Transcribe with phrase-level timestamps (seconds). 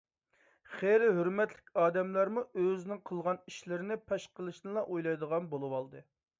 [0.75, 6.07] خېلى ھۆرمەتلىك ئادەملەرمۇ ئۆزىنىڭ قىلغان ئىشلىرىنى پەش قىلىشنىلا ئويلايدىغان بولۇۋالدى.